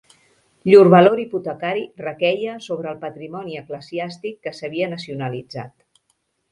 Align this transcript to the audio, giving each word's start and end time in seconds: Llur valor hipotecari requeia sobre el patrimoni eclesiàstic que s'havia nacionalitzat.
Llur 0.69 0.87
valor 0.93 1.21
hipotecari 1.23 1.83
requeia 2.07 2.57
sobre 2.69 2.91
el 2.95 2.99
patrimoni 3.05 3.61
eclesiàstic 3.63 4.43
que 4.47 4.59
s'havia 4.61 4.93
nacionalitzat. 4.97 5.77